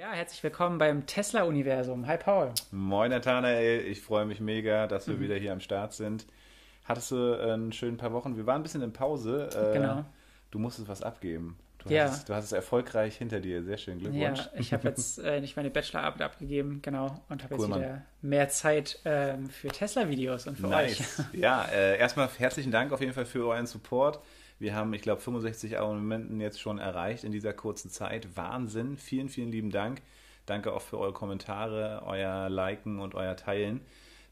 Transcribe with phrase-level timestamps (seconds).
[0.00, 2.06] Ja, herzlich willkommen beim Tesla-Universum.
[2.06, 2.54] Hi Paul.
[2.70, 5.20] Moin Nathanael, ich freue mich mega, dass wir mhm.
[5.20, 6.24] wieder hier am Start sind.
[6.86, 8.34] Hattest du einen schönen paar Wochen?
[8.34, 9.50] Wir waren ein bisschen in Pause.
[9.54, 10.06] Äh, genau.
[10.50, 11.58] Du musstest was abgeben.
[11.84, 12.04] Du, ja.
[12.04, 13.62] hast, du hast es erfolgreich hinter dir.
[13.62, 13.98] Sehr schön.
[13.98, 14.38] Glückwunsch.
[14.38, 17.88] Ja, ich habe jetzt äh, nicht meine Bachelorarbeit abgegeben, genau, und habe cool, jetzt wieder
[17.90, 18.02] Mann.
[18.22, 20.98] mehr Zeit ähm, für Tesla-Videos und für nice.
[21.18, 21.26] euch.
[21.38, 24.18] Ja, äh, erstmal herzlichen Dank auf jeden Fall für euren Support.
[24.60, 28.36] Wir haben, ich glaube, 65 Abonnenten jetzt schon erreicht in dieser kurzen Zeit.
[28.36, 28.98] Wahnsinn.
[28.98, 30.02] Vielen, vielen lieben Dank.
[30.44, 33.80] Danke auch für eure Kommentare, euer Liken und euer Teilen.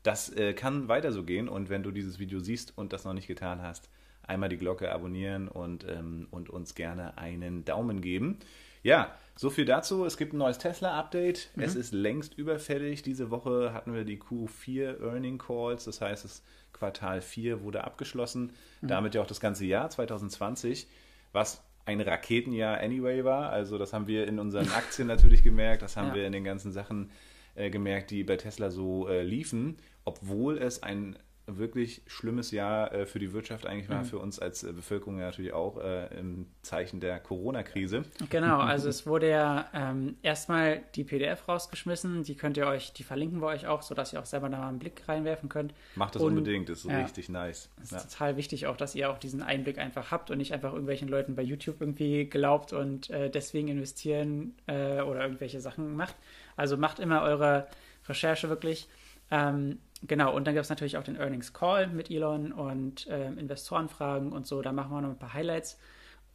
[0.03, 3.15] Das äh, kann weiter so gehen und wenn du dieses Video siehst und das noch
[3.15, 3.89] nicht getan hast,
[4.23, 8.39] einmal die Glocke abonnieren und, ähm, und uns gerne einen Daumen geben.
[8.83, 10.05] Ja, so viel dazu.
[10.05, 11.51] Es gibt ein neues Tesla-Update.
[11.55, 11.62] Mhm.
[11.62, 13.02] Es ist längst überfällig.
[13.02, 15.84] Diese Woche hatten wir die Q4 Earning Calls.
[15.84, 16.42] Das heißt, das
[16.73, 18.52] Quartal 4 wurde abgeschlossen.
[18.80, 18.88] Mhm.
[18.88, 20.88] Damit ja auch das ganze Jahr 2020,
[21.33, 23.51] was ein Raketenjahr anyway war.
[23.51, 25.83] Also das haben wir in unseren Aktien natürlich gemerkt.
[25.83, 26.14] Das haben ja.
[26.16, 27.12] wir in den ganzen Sachen
[27.55, 29.78] äh, gemerkt, die bei Tesla so äh, liefen.
[30.05, 31.17] Obwohl es ein
[31.57, 34.05] wirklich schlimmes Jahr äh, für die Wirtschaft eigentlich war, mhm.
[34.05, 38.05] für uns als äh, Bevölkerung ja natürlich auch äh, im Zeichen der Corona-Krise.
[38.29, 43.03] Genau, also es wurde ja ähm, erstmal die PDF rausgeschmissen, die könnt ihr euch, die
[43.03, 45.73] verlinken wir euch auch, sodass ihr auch selber da mal einen Blick reinwerfen könnt.
[45.97, 47.71] Macht das und, unbedingt, das ist ja, richtig nice.
[47.79, 48.01] Es ist ja.
[48.01, 51.35] total wichtig auch, dass ihr auch diesen Einblick einfach habt und nicht einfach irgendwelchen Leuten
[51.35, 56.15] bei YouTube irgendwie glaubt und äh, deswegen investieren äh, oder irgendwelche Sachen macht.
[56.57, 57.67] Also macht immer eure
[58.09, 58.89] Recherche wirklich.
[59.31, 63.37] Ähm, Genau, und dann gibt es natürlich auch den Earnings Call mit Elon und ähm,
[63.37, 64.62] Investorenfragen und so.
[64.62, 65.79] Da machen wir noch ein paar Highlights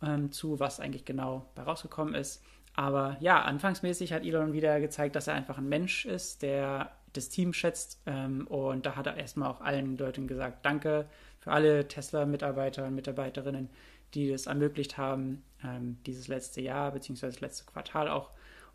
[0.01, 2.43] ähm, zu, was eigentlich genau bei rausgekommen ist.
[2.75, 7.29] Aber ja, anfangsmäßig hat Elon wieder gezeigt, dass er einfach ein Mensch ist, der das
[7.29, 8.01] Team schätzt.
[8.05, 11.07] Ähm, und da hat er erstmal auch allen Leuten gesagt, danke
[11.39, 13.69] für alle Tesla-Mitarbeiter und Mitarbeiterinnen,
[14.13, 18.31] die das ermöglicht haben, ähm, dieses letzte Jahr, beziehungsweise das letzte Quartal auch.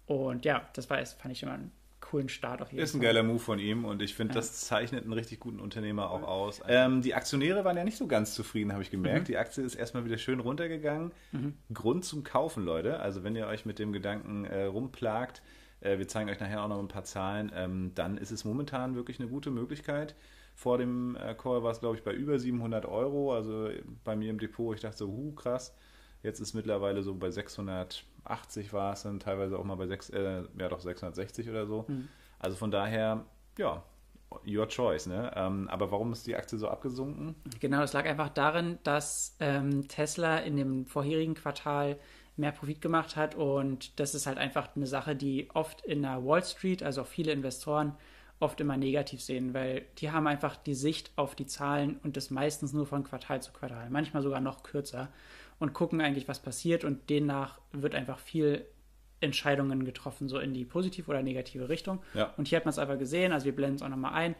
[0.07, 1.73] Und ja, das war, fand ich immer ein
[2.09, 4.41] coolen Start auf jeden Ist ein geiler Move von ihm und ich finde, ja.
[4.41, 6.63] das zeichnet einen richtig guten Unternehmer auch aus.
[6.67, 9.23] Ähm, die Aktionäre waren ja nicht so ganz zufrieden, habe ich gemerkt.
[9.23, 9.25] Mhm.
[9.33, 11.13] Die Aktie ist erstmal wieder schön runtergegangen.
[11.33, 11.55] Mhm.
[11.73, 13.01] Grund zum Kaufen, Leute.
[13.01, 15.43] Also wenn ihr euch mit dem Gedanken äh, rumplagt,
[15.81, 18.95] äh, wir zeigen euch nachher auch noch ein paar Zahlen, ähm, dann ist es momentan
[18.95, 20.15] wirklich eine gute Möglichkeit.
[20.55, 23.35] Vor dem äh, Call war es, glaube ich, bei über 700 Euro.
[23.35, 23.69] Also
[24.05, 25.75] bei mir im Depot, ich dachte so, huh, krass.
[26.23, 30.43] Jetzt ist mittlerweile so bei 680 war es dann teilweise auch mal bei 6, äh,
[30.59, 31.85] ja doch 660 oder so.
[31.89, 32.09] Mhm.
[32.39, 33.25] Also von daher,
[33.57, 33.83] ja,
[34.47, 35.33] your choice, ne?
[35.35, 37.35] Ähm, aber warum ist die Aktie so abgesunken?
[37.61, 41.99] Genau, es lag einfach darin, dass ähm, Tesla in dem vorherigen Quartal
[42.37, 46.25] mehr Profit gemacht hat und das ist halt einfach eine Sache, die oft in der
[46.25, 47.95] Wall Street, also auch viele Investoren,
[48.41, 52.31] oft immer negativ sehen, weil die haben einfach die Sicht auf die Zahlen und das
[52.31, 55.09] meistens nur von Quartal zu Quartal, manchmal sogar noch kürzer
[55.59, 58.67] und gucken eigentlich, was passiert und demnach wird einfach viel
[59.21, 62.01] Entscheidungen getroffen, so in die positive oder negative Richtung.
[62.15, 62.33] Ja.
[62.37, 64.37] Und hier hat man es einfach gesehen, also wir blenden es auch nochmal ein,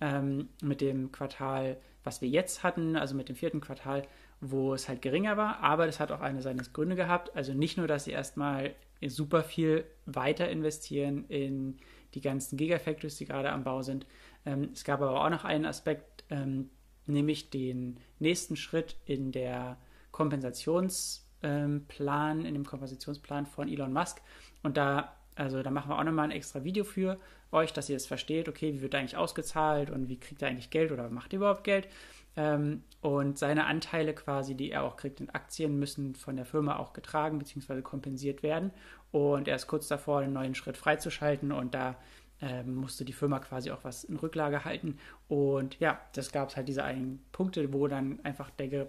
[0.00, 4.06] ähm, mit dem Quartal, was wir jetzt hatten, also mit dem vierten Quartal,
[4.40, 7.34] wo es halt geringer war, aber das hat auch eine seine Gründe gehabt.
[7.36, 8.74] Also nicht nur, dass sie erstmal
[9.06, 11.78] super viel weiter investieren in
[12.14, 14.06] die ganzen Gigafactories, die gerade am Bau sind.
[14.46, 16.70] Ähm, es gab aber auch noch einen Aspekt, ähm,
[17.06, 19.78] nämlich den nächsten Schritt in der
[20.12, 24.20] Kompensationsplan, in dem Kompensationsplan von Elon Musk.
[24.62, 27.18] Und da, also da machen wir auch nochmal ein extra Video für
[27.52, 30.48] euch, dass ihr es das versteht, okay, wie wird eigentlich ausgezahlt und wie kriegt er
[30.48, 31.88] eigentlich Geld oder macht er überhaupt Geld?
[32.36, 36.76] Ähm, und seine Anteile quasi, die er auch kriegt in Aktien, müssen von der Firma
[36.76, 37.82] auch getragen bzw.
[37.82, 38.70] kompensiert werden.
[39.10, 41.96] Und er ist kurz davor, einen neuen Schritt freizuschalten und da
[42.40, 44.98] ähm, musste die Firma quasi auch was in Rücklage halten.
[45.28, 48.88] Und ja, das gab es halt diese einen Punkte, wo dann einfach der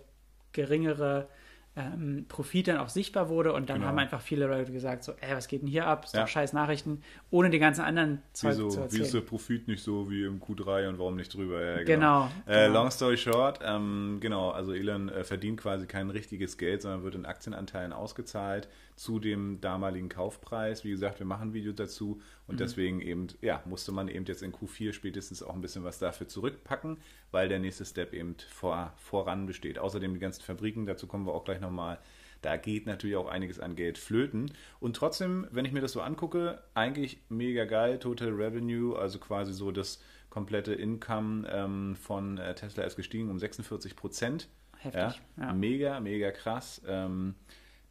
[0.53, 1.27] geringere
[1.77, 3.87] ähm, Profit dann auch sichtbar wurde und dann genau.
[3.87, 6.03] haben einfach viele Leute gesagt, so, ey, was geht denn hier ab?
[6.03, 6.27] Ist ja.
[6.27, 9.01] scheiß Nachrichten, ohne die ganzen anderen Zeug Wieso, zu erzählen.
[9.01, 11.63] Wie ist der Profit nicht so wie im Q3 und warum nicht drüber?
[11.63, 12.29] Ja, genau.
[12.45, 12.53] genau.
[12.57, 12.73] Äh, genau.
[12.73, 17.15] long story short, ähm, genau, also Elon äh, verdient quasi kein richtiges Geld, sondern wird
[17.15, 18.67] in Aktienanteilen ausgezahlt
[18.97, 20.83] zu dem damaligen Kaufpreis.
[20.83, 22.59] Wie gesagt, wir machen ein Video dazu und mhm.
[22.59, 26.27] deswegen eben, ja, musste man eben jetzt in Q4 spätestens auch ein bisschen was dafür
[26.27, 26.97] zurückpacken,
[27.31, 29.79] weil der nächste Step eben vor, voran besteht.
[29.79, 31.99] Außerdem die ganzen Fabriken, dazu kommen wir auch gleich nochmal.
[32.41, 34.51] Da geht natürlich auch einiges an Geld flöten.
[34.79, 37.99] Und trotzdem, wenn ich mir das so angucke, eigentlich mega geil.
[37.99, 43.37] Total Revenue, also quasi so das komplette Income ähm, von äh, Tesla ist gestiegen um
[43.37, 44.47] 46 Prozent.
[44.79, 45.21] Heftig.
[45.37, 45.53] Ja, ja.
[45.53, 46.81] Mega, mega krass.
[46.87, 47.35] Ähm,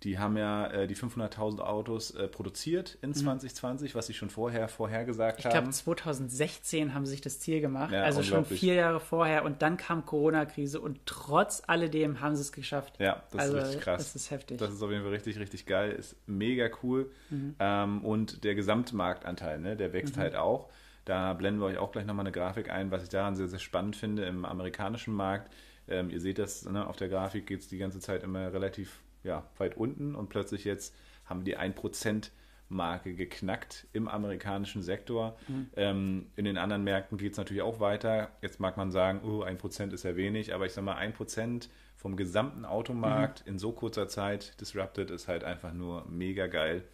[0.03, 4.67] Die haben ja äh, die 500.000 Autos äh, produziert in 2020, was sie schon vorher
[4.69, 5.39] vorhergesagt Mhm.
[5.41, 5.73] Ich glaube, haben.
[5.73, 7.93] 2016 haben sie sich das Ziel gemacht.
[7.93, 12.43] Ja, also schon vier Jahre vorher und dann kam Corona-Krise und trotz alledem haben sie
[12.43, 12.95] es geschafft.
[12.99, 13.99] Ja, das also, ist richtig krass.
[13.99, 14.59] Das ist heftig.
[14.59, 15.93] Das ist auf jeden Fall richtig, richtig geil.
[15.93, 17.11] Ist mega cool.
[17.29, 17.55] Mhm.
[17.59, 20.21] Ähm, und der Gesamtmarktanteil, ne, der wächst Mhm.
[20.21, 20.71] halt auch.
[21.05, 23.59] Da blenden wir euch auch gleich nochmal eine Grafik ein, was ich daran sehr, sehr
[23.59, 25.53] spannend finde im amerikanischen Markt.
[25.89, 29.01] Ähm, ihr seht das, ne, auf der Grafik geht es die ganze Zeit immer relativ
[29.25, 30.95] ja, weit unten und plötzlich jetzt
[31.25, 32.31] haben die 1%
[32.69, 35.37] Marke geknackt im amerikanischen Sektor.
[35.77, 38.31] Ähm, in den anderen Märkten geht es natürlich auch weiter.
[38.43, 42.17] Jetzt mag man sagen, oh, 1% ist ja wenig, aber ich sag mal, 1% vom
[42.17, 46.85] gesamten Automarkt in so kurzer Zeit disrupted ist halt einfach nur mega geil.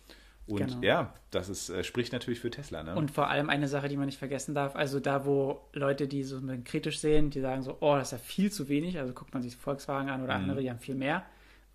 [0.46, 0.80] Und Genau.
[0.80, 2.82] ja, das ist, äh, spricht natürlich für Tesla.
[2.82, 2.94] Ne?
[2.94, 6.22] Und vor allem eine Sache, die man nicht vergessen darf, also da, wo Leute, die
[6.22, 8.98] so ein bisschen kritisch sehen, die sagen so, oh, das ist ja viel zu wenig,
[8.98, 10.44] also guckt man sich Volkswagen an oder Mhm.
[10.44, 11.24] andere, die haben viel mehr.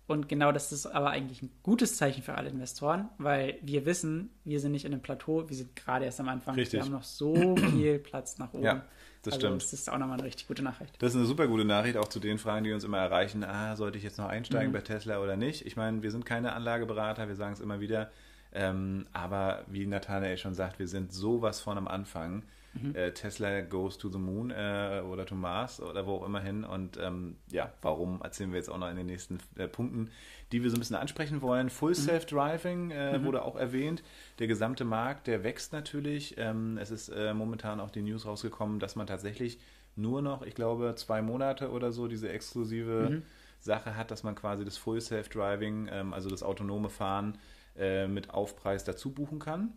[0.08, 4.30] Und genau das ist aber eigentlich ein gutes Zeichen für alle Investoren, weil wir wissen,
[4.44, 6.54] wir sind nicht in einem Plateau, wir sind gerade erst am Anfang.
[6.56, 6.80] Richtig.
[6.80, 8.64] Wir haben noch so viel Platz nach oben.
[8.64, 8.84] Ja,
[9.22, 9.62] das also stimmt.
[9.62, 10.94] Das ist auch nochmal eine richtig gute Nachricht.
[11.00, 13.44] Das ist eine super gute Nachricht, auch zu den Fragen, die uns immer erreichen.
[13.44, 14.72] Ah, sollte ich jetzt noch einsteigen Mhm.
[14.74, 15.64] bei Tesla oder nicht?
[15.66, 18.10] Ich meine, wir sind keine Anlageberater, wir sagen es immer wieder.
[18.52, 22.42] Ähm, aber wie Nathanael schon sagt, wir sind sowas von am Anfang.
[22.74, 22.94] Mhm.
[22.94, 26.64] Äh, Tesla goes to the moon äh, oder to Mars oder wo auch immer hin.
[26.64, 30.10] Und ähm, ja, warum erzählen wir jetzt auch noch in den nächsten äh, Punkten,
[30.52, 31.70] die wir so ein bisschen ansprechen wollen.
[31.70, 34.02] Full Self-Driving äh, wurde auch erwähnt.
[34.38, 36.36] Der gesamte Markt, der wächst natürlich.
[36.38, 39.58] Ähm, es ist äh, momentan auch die News rausgekommen, dass man tatsächlich
[39.96, 43.22] nur noch, ich glaube, zwei Monate oder so diese exklusive
[43.60, 47.38] Sache hat, dass man quasi das Full Self-Driving, ähm, also das autonome Fahren
[47.76, 49.72] äh, mit Aufpreis dazu buchen kann.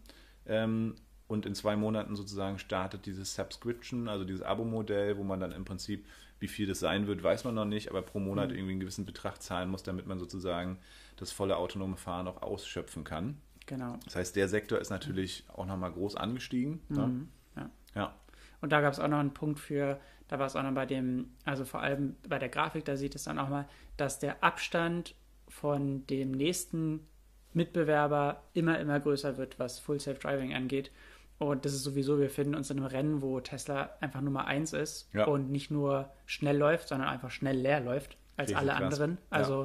[1.28, 5.66] Und in zwei Monaten sozusagen startet dieses Subscription, also dieses Abo-Modell, wo man dann im
[5.66, 6.06] Prinzip,
[6.40, 9.06] wie viel das sein wird, weiß man noch nicht, aber pro Monat irgendwie einen gewissen
[9.06, 10.78] Betrag zahlen muss, damit man sozusagen
[11.18, 13.38] das volle autonome Fahren auch ausschöpfen kann.
[13.66, 13.98] Genau.
[14.06, 16.82] Das heißt, der Sektor ist natürlich auch nochmal groß angestiegen.
[16.90, 17.08] Ne?
[17.08, 17.70] Mhm, ja.
[17.96, 18.16] Ja,
[18.62, 20.86] Und da gab es auch noch einen Punkt für, da war es auch noch bei
[20.86, 23.68] dem, also vor allem bei der Grafik, da sieht es dann auch mal,
[23.98, 25.16] dass der Abstand
[25.48, 27.08] von dem nächsten
[27.54, 30.92] Mitbewerber immer, immer größer wird, was Full Self-Driving angeht.
[31.38, 34.72] Und das ist sowieso, wir finden uns in einem Rennen, wo Tesla einfach Nummer eins
[34.74, 35.26] ist Ja.
[35.26, 38.82] und nicht nur schnell läuft, sondern einfach schnell leer läuft als Richtig alle krass.
[39.00, 39.18] anderen.
[39.32, 39.38] Ja.
[39.38, 39.64] Also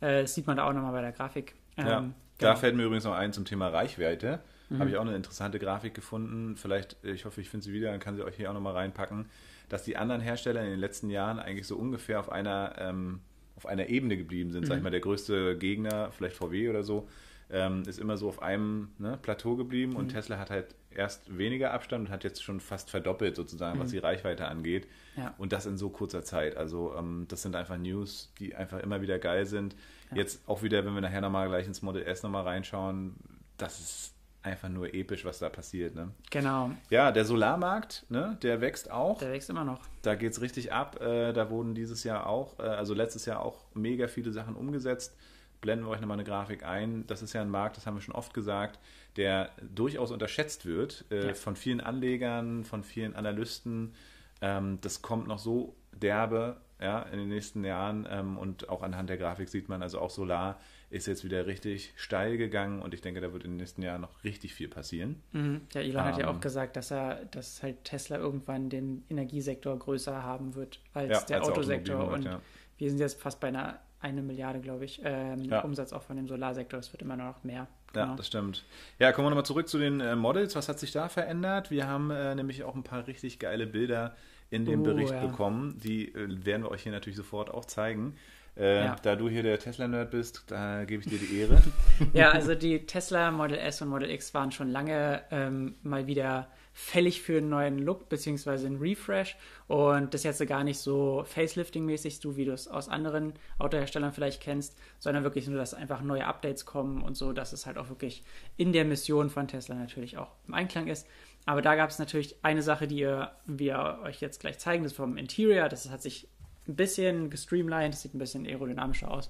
[0.00, 1.54] äh, das sieht man da auch nochmal bei der Grafik.
[1.76, 2.60] Ja, Ähm, da genau.
[2.60, 4.40] fällt mir übrigens noch ein zum Thema Reichweite.
[4.78, 6.56] Habe ich auch eine interessante Grafik gefunden.
[6.56, 8.74] Vielleicht, äh, ich hoffe, ich finde sie wieder, dann kann sie euch hier auch nochmal
[8.74, 9.26] reinpacken,
[9.68, 13.20] dass die anderen Hersteller in den letzten Jahren eigentlich so ungefähr auf einer, ähm,
[13.56, 14.66] auf einer Ebene geblieben sind.
[14.68, 17.08] Sag ich mal, der größte Gegner, vielleicht VW oder so,
[17.50, 21.72] ähm, ist immer so auf einem ne, Plateau geblieben und Tesla hat halt erst weniger
[21.72, 24.88] Abstand und hat jetzt schon fast verdoppelt sozusagen, was die Reichweite angeht.
[25.16, 25.34] Ja.
[25.38, 26.56] Und das in so kurzer Zeit.
[26.56, 29.76] Also ähm, das sind einfach News, die einfach immer wieder geil sind.
[30.14, 33.14] Jetzt auch wieder, wenn wir nachher nochmal gleich ins Model S nochmal reinschauen,
[33.56, 35.94] das ist einfach nur episch, was da passiert.
[35.94, 36.10] Ne?
[36.30, 39.18] Genau, Ja, der Solarmarkt, ne, der wächst auch.
[39.18, 39.80] der wächst immer noch.
[40.02, 41.00] Da geht es richtig ab.
[41.00, 45.14] Äh, da wurden dieses Jahr auch, äh, also letztes Jahr auch mega viele Sachen umgesetzt.
[45.60, 47.06] Blenden wir euch nochmal eine Grafik ein.
[47.06, 48.78] Das ist ja ein Markt, das haben wir schon oft gesagt,
[49.16, 51.34] der durchaus unterschätzt wird äh, Ja.
[51.34, 53.94] von vielen Anlegern, von vielen Analysten.
[54.40, 58.08] Ähm, das kommt noch so derbe ja, in den nächsten Jahren.
[58.10, 60.58] Ähm, und auch anhand der Grafik sieht man, also auch Solar
[60.88, 64.00] ist jetzt wieder richtig steil gegangen und ich denke, da wird in den nächsten Jahren
[64.00, 65.22] noch richtig viel passieren.
[65.32, 65.60] Mhm.
[65.74, 69.78] Ja, Elon hat ja Ähm, auch gesagt, dass er, dass halt Tesla irgendwann den Energiesektor
[69.78, 72.08] größer haben wird als Ja, der als Autosektor.
[72.10, 72.40] Und ja.
[72.78, 75.60] wir sind jetzt fast bei einer eine Milliarde, glaube ich, ähm, Ja.
[75.60, 76.80] Umsatz auch von dem Solarsektor.
[76.80, 77.66] Es wird immer noch mehr.
[77.94, 78.16] Ja, Genau.
[78.16, 78.64] das stimmt.
[78.98, 80.54] Ja, kommen wir nochmal zurück zu den äh, Models.
[80.56, 81.70] Was hat sich da verändert?
[81.70, 84.14] Wir haben äh, nämlich auch ein paar richtig geile Bilder
[84.50, 85.26] in dem Oh, Bericht ja.
[85.26, 85.78] bekommen.
[85.82, 88.14] Die äh, werden wir euch hier natürlich sofort auch zeigen.
[88.56, 88.96] Äh, Ja.
[89.02, 91.60] Da du hier der Tesla-Nerd bist, da gebe ich dir die Ehre.
[92.12, 96.48] Ja, also die Tesla Model S und Model X waren schon lange ähm, mal wieder
[96.80, 99.36] fällig für einen neuen Look beziehungsweise einen Refresh
[99.68, 104.40] und das jetzt gar nicht so Facelifting-mäßig, so wie du es aus anderen Autoherstellern vielleicht
[104.40, 107.90] kennst, sondern wirklich nur, dass einfach neue Updates kommen und so, dass es halt auch
[107.90, 108.24] wirklich
[108.56, 111.06] in der Mission von Tesla natürlich auch im Einklang ist.
[111.44, 114.92] Aber da gab es natürlich eine Sache, die ihr, wir euch jetzt gleich zeigen, das
[114.92, 116.28] ist vom Interior, das hat sich
[116.66, 119.28] ein bisschen gestreamlined, das sieht ein bisschen aerodynamischer aus.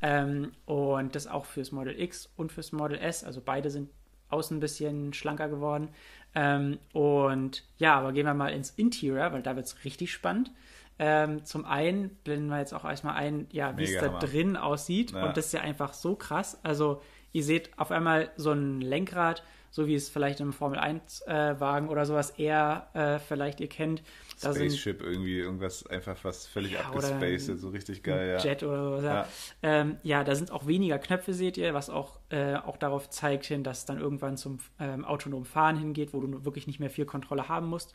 [0.00, 3.24] Ähm, und das auch fürs Model X und fürs Model S.
[3.24, 3.90] Also beide sind
[4.32, 5.90] außen ein bisschen schlanker geworden.
[6.34, 10.50] Ähm, und ja, aber gehen wir mal ins Interior, weil da wird es richtig spannend.
[10.98, 15.12] Ähm, zum einen blenden wir jetzt auch erstmal ein, ja, wie es da drin aussieht.
[15.12, 15.26] Ja.
[15.26, 16.60] Und das ist ja einfach so krass.
[16.62, 21.90] Also ihr seht auf einmal so ein Lenkrad, so wie es vielleicht im Formel-1-Wagen äh,
[21.90, 24.02] oder sowas eher äh, vielleicht ihr kennt.
[24.42, 28.38] Da Spaceship sind, irgendwie, irgendwas einfach was völlig ja, abgespaced, so richtig geil, ja.
[28.38, 29.14] Jet oder sowas, ja.
[29.14, 29.26] Ja.
[29.62, 30.24] Ähm, ja.
[30.24, 33.78] da sind auch weniger Knöpfe, seht ihr, was auch, äh, auch darauf zeigt hin, dass
[33.78, 37.48] es dann irgendwann zum ähm, autonomen Fahren hingeht, wo du wirklich nicht mehr viel Kontrolle
[37.48, 37.94] haben musst.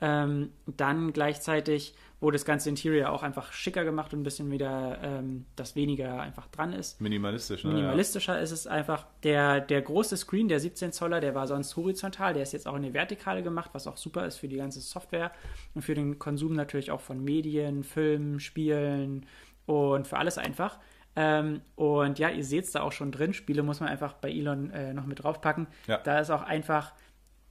[0.00, 4.98] Ähm, dann gleichzeitig wurde das ganze Interior auch einfach schicker gemacht und ein bisschen wieder,
[5.02, 7.00] ähm, das weniger einfach dran ist.
[7.00, 7.72] Minimalistisch, ne?
[7.72, 8.40] Minimalistischer ja.
[8.40, 9.06] ist es einfach.
[9.22, 12.76] Der, der große Screen, der 17 Zoller, der war sonst horizontal, der ist jetzt auch
[12.76, 15.32] in die Vertikale gemacht, was auch super ist für die ganze Software
[15.74, 19.26] und für den Konsum natürlich auch von Medien, Filmen, Spielen
[19.66, 20.78] und für alles einfach.
[21.16, 23.34] Ähm, und ja, ihr seht es da auch schon drin.
[23.34, 25.68] Spiele muss man einfach bei Elon äh, noch mit draufpacken.
[25.86, 25.98] Ja.
[25.98, 26.92] Da ist auch einfach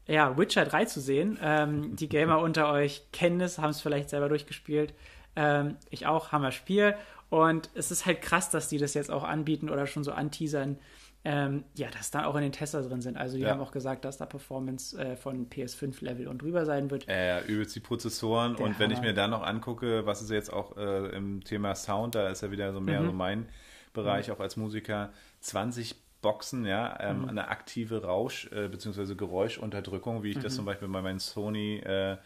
[0.08, 1.40] ja, Witcher 3 zu sehen.
[1.42, 4.94] Ähm, die Gamer unter euch kennen es, haben es vielleicht selber durchgespielt.
[5.36, 6.96] Ähm, ich auch, Hammer Spiel.
[7.30, 10.78] Und es ist halt krass, dass die das jetzt auch anbieten oder schon so anteasern.
[11.26, 13.16] Ähm, ja, dass da auch in den Tesla drin sind.
[13.16, 13.52] Also die ja.
[13.52, 17.08] haben auch gesagt, dass da Performance äh, von PS5-Level und drüber sein wird.
[17.08, 18.58] Äh, übelst die Prozessoren.
[18.58, 19.00] Der und wenn Hammer.
[19.00, 22.42] ich mir dann noch angucke, was ist jetzt auch äh, im Thema Sound, da ist
[22.42, 23.06] ja wieder so mehr mhm.
[23.06, 23.48] so mein
[23.94, 24.34] Bereich, mhm.
[24.34, 27.30] auch als Musiker, 20 Boxen, ja, ähm, mhm.
[27.30, 29.14] eine aktive Rausch- äh, bzw.
[29.14, 30.42] Geräuschunterdrückung, wie ich mhm.
[30.42, 32.18] das zum Beispiel bei meinem Sony äh,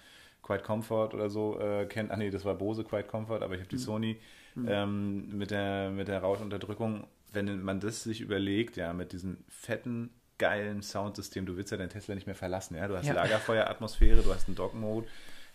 [0.42, 2.10] Quiet Comfort oder so äh, kenne.
[2.12, 3.80] Ach nee, das war Bose Quiet Comfort, aber ich habe die mhm.
[3.80, 4.18] Sony
[4.56, 4.68] mhm.
[4.70, 7.06] ähm, mit der, mit der Rauschunterdrückung.
[7.34, 11.90] Wenn man das sich überlegt, ja, mit diesem fetten, geilen Soundsystem, du willst ja deinen
[11.90, 12.88] Tesla nicht mehr verlassen, ja.
[12.88, 13.14] Du hast ja.
[13.14, 15.08] Lagerfeueratmosphäre, du hast einen Dog-Mode,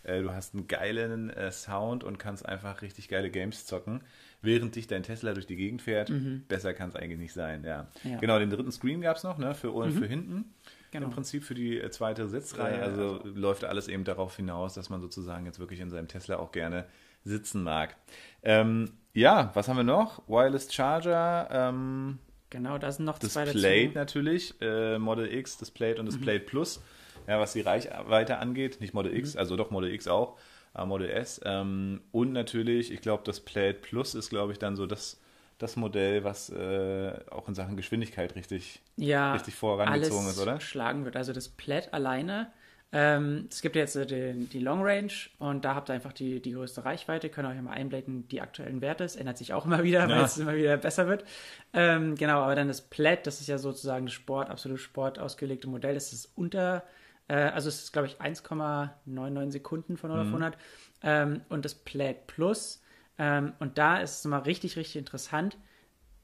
[0.03, 4.03] äh, du hast einen geilen äh, Sound und kannst einfach richtig geile Games zocken
[4.43, 6.09] während dich dein Tesla durch die Gegend fährt.
[6.09, 6.43] Mhm.
[6.47, 7.87] Besser kann es eigentlich nicht sein, ja.
[8.03, 8.17] ja.
[8.17, 9.93] Genau, den dritten Screen gab es noch, ne, für, mhm.
[9.93, 10.53] für hinten.
[10.91, 11.07] Genau.
[11.07, 12.77] Im Prinzip für die äh, zweite Sitzreihe.
[12.77, 16.07] Ja, also, also läuft alles eben darauf hinaus, dass man sozusagen jetzt wirklich in seinem
[16.07, 16.85] Tesla auch gerne
[17.23, 17.95] sitzen mag.
[18.43, 20.27] Ähm, ja, was haben wir noch?
[20.27, 21.47] Wireless Charger.
[21.51, 22.19] Ähm,
[22.49, 23.97] genau, da sind noch das zwei Plate dazu.
[23.97, 26.21] natürlich, äh, Model X, das Plate und das mhm.
[26.21, 26.83] Plate Plus.
[27.27, 29.39] Ja, was die Reichweite angeht, nicht Model X, mhm.
[29.39, 30.37] also doch Model X auch.
[30.85, 31.39] Model S.
[31.45, 35.21] Ähm, und natürlich, ich glaube, das Plaid Plus ist, glaube ich, dann so das,
[35.59, 40.59] das Modell, was äh, auch in Sachen Geschwindigkeit richtig, ja, richtig vorangezogen ist, oder?
[40.59, 41.15] schlagen wird.
[41.15, 42.51] Also das Plaid alleine.
[42.95, 46.39] Ähm, es gibt jetzt äh, die, die, Long Range und da habt ihr einfach die,
[46.39, 47.29] die größte Reichweite.
[47.29, 49.03] Könnt ihr euch mal einblenden, die aktuellen Werte.
[49.03, 51.25] Es ändert sich auch immer wieder, weil es immer wieder besser wird.
[51.73, 55.67] Ähm, genau, aber dann das Plaid, das ist ja sozusagen das Sport, absolut Sport ausgelegte
[55.67, 55.95] Modell.
[55.95, 56.83] Das ist unter
[57.27, 60.55] äh, also es ist, glaube ich, 1,99 Sekunden von 0 auf 100.
[60.55, 60.59] Mhm.
[61.03, 62.81] Ähm, und das Plaid Plus.
[63.17, 65.57] Ähm, und da ist es mal richtig, richtig interessant.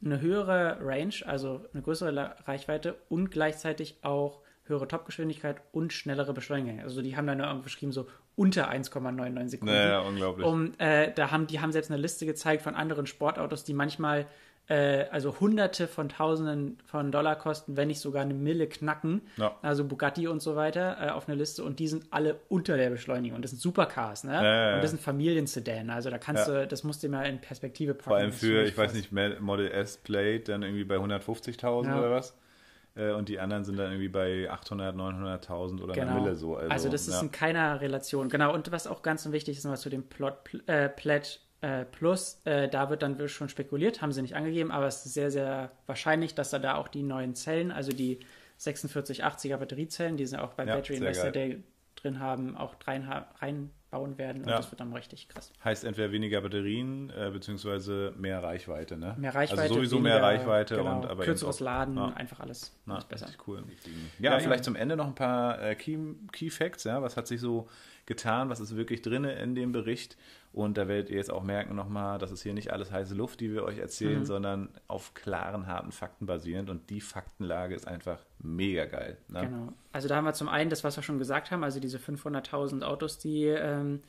[0.03, 6.79] Eine höhere Range, also eine größere Reichweite und gleichzeitig auch höhere Topgeschwindigkeit und schnellere Beschleunigung.
[6.82, 9.74] Also die haben da nur irgendwo geschrieben, so unter 1,99 Sekunden.
[9.74, 10.48] Naja, unglaublich.
[10.48, 14.27] Um, äh, da haben, die haben selbst eine Liste gezeigt von anderen Sportautos, die manchmal
[14.69, 19.21] äh, also Hunderte von Tausenden von Dollar kosten, wenn nicht sogar eine Mille knacken.
[19.38, 19.57] Ja.
[19.63, 22.91] Also Bugatti und so weiter äh, auf eine Liste und die sind alle unter der
[22.91, 23.38] Beschleunigung.
[23.38, 24.33] Und das sind Supercars, ne?
[24.33, 25.89] Ja, ja, und das sind Familiensedan.
[25.89, 28.09] Also da kannst du, das musst du mal in Perspektive packen.
[28.09, 32.35] Vor allem für, ich weiß nicht, Model S Plate dann irgendwie bei 150.000 oder was?
[32.95, 36.11] Äh, und die anderen sind dann irgendwie bei 800, 900.000 oder genau.
[36.11, 36.57] einer Mille so.
[36.57, 38.29] Also, also das ist in keiner Relation.
[38.29, 40.35] Genau, und was auch ganz wichtig ist, nochmal zu dem Plot,
[40.67, 44.88] äh, Pledge äh, plus, äh, da wird dann schon spekuliert, haben sie nicht angegeben, aber
[44.88, 48.20] es ist sehr, sehr wahrscheinlich, dass da, da auch die neuen Zellen, also die
[48.60, 51.63] 4680er Batteriezellen, die sie auch bei ja, Battery Investor Day
[51.96, 54.58] drin haben, auch reinbauen werden und ja.
[54.58, 55.51] das wird dann richtig krass.
[55.63, 59.16] Heißt entweder weniger Batterien äh, beziehungsweise mehr Reichweite, ne?
[59.18, 59.63] Mehr Reichweite.
[59.63, 62.13] Also sowieso weniger, mehr Reichweite genau, und aber kürzeres Laden, ja.
[62.13, 63.28] einfach alles, alles besser.
[63.46, 63.63] Cool.
[64.20, 65.98] Ja, ja vielleicht zum Ende noch ein paar äh, Key,
[66.32, 67.68] Key Facts, ja, was hat sich so
[68.06, 70.18] getan, was ist wirklich drin in dem Bericht.
[70.51, 73.39] Und da werdet ihr jetzt auch merken nochmal, das ist hier nicht alles heiße Luft,
[73.39, 74.25] die wir euch erzählen, mhm.
[74.25, 76.72] sondern auf klaren, harten Fakten basierend.
[76.72, 79.18] Und die Faktenlage ist einfach mega geil.
[79.27, 79.41] Ne?
[79.41, 79.74] Genau.
[79.91, 82.82] Also da haben wir zum einen das, was wir schon gesagt haben, also diese 500.000
[82.82, 84.01] Autos, die ähm,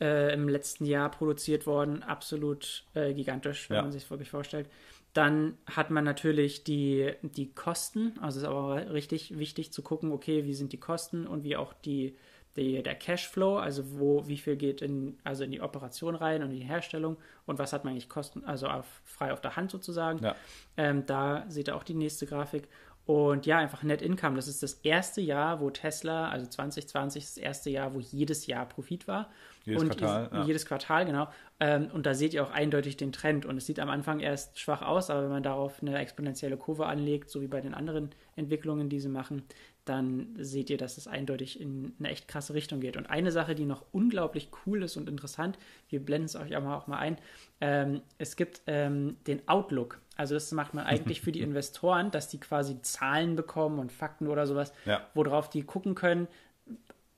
[0.00, 3.82] äh, im letzten Jahr produziert wurden, absolut äh, gigantisch, wenn ja.
[3.82, 4.68] man sich wirklich vorstellt.
[5.14, 10.12] Dann hat man natürlich die, die Kosten, also es ist aber richtig wichtig zu gucken,
[10.12, 12.14] okay, wie sind die Kosten und wie auch die
[12.58, 16.50] die, der Cashflow, also wo, wie viel geht in, also in die Operation rein und
[16.50, 19.70] in die Herstellung und was hat man eigentlich Kosten, also auf, frei auf der Hand
[19.70, 20.22] sozusagen.
[20.22, 20.36] Ja.
[20.76, 22.68] Ähm, da seht ihr auch die nächste Grafik.
[23.06, 24.36] Und ja, einfach Net Income.
[24.36, 28.66] Das ist das erste Jahr, wo Tesla, also 2020, das erste Jahr, wo jedes Jahr
[28.66, 29.30] Profit war.
[29.68, 30.30] Jedes und Quartal.
[30.32, 30.44] Ja.
[30.44, 31.28] Jedes Quartal, genau.
[31.60, 33.46] Ähm, und da seht ihr auch eindeutig den Trend.
[33.46, 36.86] Und es sieht am Anfang erst schwach aus, aber wenn man darauf eine exponentielle Kurve
[36.86, 39.42] anlegt, so wie bei den anderen Entwicklungen, die sie machen,
[39.84, 42.96] dann seht ihr, dass es eindeutig in eine echt krasse Richtung geht.
[42.96, 45.58] Und eine Sache, die noch unglaublich cool ist und interessant,
[45.88, 47.16] wir blenden es euch auch mal, auch mal ein,
[47.60, 50.00] ähm, es gibt ähm, den Outlook.
[50.16, 54.26] Also das macht man eigentlich für die Investoren, dass die quasi Zahlen bekommen und Fakten
[54.26, 55.06] oder sowas, Ja.
[55.14, 56.28] worauf die gucken können,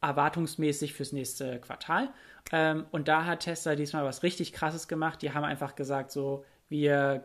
[0.00, 2.08] erwartungsmäßig fürs nächste Quartal.
[2.52, 5.22] Ähm, und da hat Tesla diesmal was richtig Krasses gemacht.
[5.22, 7.24] Die haben einfach gesagt, so, wir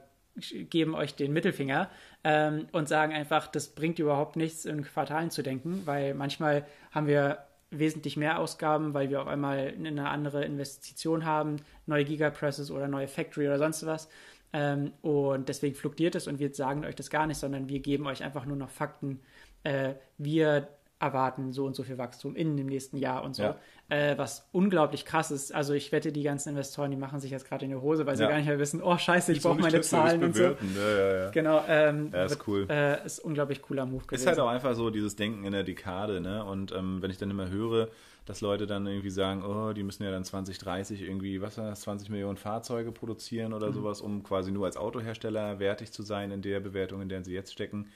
[0.51, 1.89] geben euch den Mittelfinger
[2.23, 7.07] ähm, und sagen einfach, das bringt überhaupt nichts, in Quartalen zu denken, weil manchmal haben
[7.07, 12.87] wir wesentlich mehr Ausgaben, weil wir auf einmal eine andere Investition haben, neue Gigapresses oder
[12.87, 14.09] neue Factory oder sonst was.
[14.53, 18.05] Ähm, und deswegen fluktuiert es und wir sagen euch das gar nicht, sondern wir geben
[18.05, 19.21] euch einfach nur noch Fakten.
[19.63, 20.67] Äh, wir
[20.99, 23.57] erwarten so und so viel Wachstum in dem nächsten Jahr und so, Ja.
[23.89, 25.53] äh, was unglaublich krass ist.
[25.53, 28.15] Also ich wette, die ganzen Investoren, die machen sich jetzt gerade in die Hose, weil
[28.15, 28.29] sie Ja.
[28.29, 30.43] gar nicht mehr wissen, oh scheiße, ich brauche meine Zahlen und so.
[30.43, 31.29] Ja, ja.
[31.31, 32.67] Genau, ähm, Ja, ist wird, cool.
[32.69, 34.21] Äh, ist ein unglaublich cooler Move gewesen.
[34.23, 36.45] Ist halt auch einfach so dieses Denken in der Dekade, ne?
[36.45, 37.89] Und ähm, wenn ich dann immer höre,
[38.25, 41.81] dass Leute dann irgendwie sagen, oh, die müssen ja dann 2030 irgendwie, was war das,
[41.81, 46.41] 20 Millionen Fahrzeuge produzieren oder sowas, um quasi nur als Autohersteller wertig zu sein in
[46.41, 47.89] der Bewertung, in der sie jetzt stecken.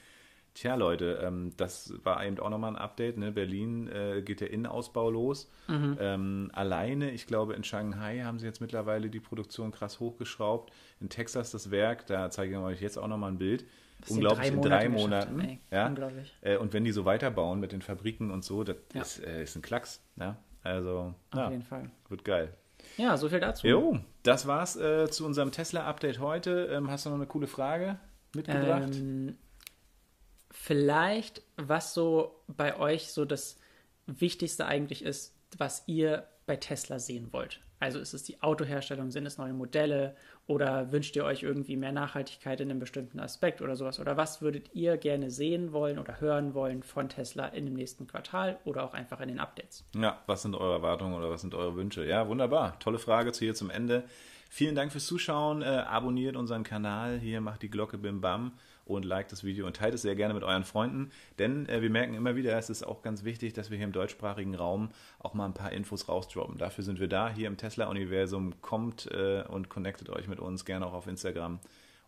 [0.54, 3.16] Tja, Leute, ähm, das war eben auch nochmal ein Update.
[3.18, 3.30] Ne?
[3.32, 5.50] Berlin äh, geht der Innenausbau los.
[5.68, 10.72] Ähm, alleine, ich glaube, in Shanghai haben sie jetzt mittlerweile die Produktion krass hochgeschraubt.
[11.00, 13.64] In Texas das Werk, da zeige ich euch jetzt auch nochmal ein Bild.
[14.00, 15.30] Was sie Unglaublich, in drei geschafft Monaten.
[15.30, 15.60] haben, ey.
[15.70, 15.86] ja?
[15.86, 16.34] Unglaublich.
[16.40, 19.02] Äh, und wenn die so weiterbauen mit den Fabriken und so, das Ja.
[19.02, 20.02] ist, äh, ist ein Klacks.
[20.16, 20.36] Ja?
[20.62, 21.90] Also, Auf ja, jeden Fall.
[22.08, 22.54] wird geil.
[22.96, 23.66] Ja, so viel dazu.
[23.66, 26.66] Jo, das war's äh, zu unserem Tesla-Update heute.
[26.72, 27.98] Ähm, hast du noch eine coole Frage
[28.34, 28.94] mitgebracht?
[28.96, 29.36] Ähm,
[30.50, 33.58] vielleicht, was so bei euch so das
[34.06, 37.60] Wichtigste eigentlich ist, was ihr bei Tesla sehen wollt.
[37.80, 40.14] Also ist es die Autoherstellung, sind es neue Modelle
[40.46, 43.98] oder wünscht ihr euch irgendwie mehr Nachhaltigkeit in einem bestimmten Aspekt oder sowas?
[43.98, 48.06] Oder was würdet ihr gerne sehen wollen oder hören wollen von Tesla in dem nächsten
[48.06, 49.84] Quartal oder auch einfach in den Updates?
[49.94, 52.04] Ja, was sind eure Erwartungen oder was sind eure Wünsche?
[52.04, 52.78] Ja, wunderbar.
[52.80, 54.04] Tolle Frage zu hier zum Ende.
[54.50, 55.62] Vielen Dank fürs Zuschauen.
[55.62, 57.18] Äh, abonniert unseren Kanal.
[57.18, 58.52] Hier macht die Glocke bim bam
[58.94, 61.10] und liked das Video und teilt es sehr gerne mit euren Freunden.
[61.38, 63.92] Denn äh, wir merken immer wieder, es ist auch ganz wichtig, dass wir hier im
[63.92, 66.58] deutschsprachigen Raum auch mal ein paar Infos rausdroppen.
[66.58, 68.60] Dafür sind wir da, hier im Tesla-Universum.
[68.60, 71.60] Kommt äh, und connectet euch mit uns gerne auch auf Instagram.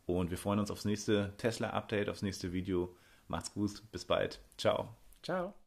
[0.07, 2.95] Und wir freuen uns aufs nächste Tesla-Update, aufs nächste Video.
[3.29, 4.41] Macht's gut, bis bald.
[4.59, 4.89] Ciao.
[5.23, 5.62] Ciao.